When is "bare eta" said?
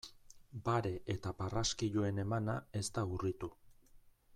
0.69-1.35